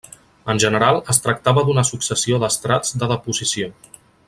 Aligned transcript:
En 0.53 0.61
general, 0.63 0.97
es 1.13 1.21
tractava 1.25 1.65
d'una 1.67 1.85
successió 1.91 2.41
d'estrats 2.45 2.97
de 3.03 3.11
deposició. 3.13 3.71